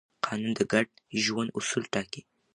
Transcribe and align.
قانون 0.25 0.51
د 0.59 0.61
ګډ 0.71 0.87
ژوند 1.23 1.49
اصول 1.57 1.83
ټاکي. 1.93 2.21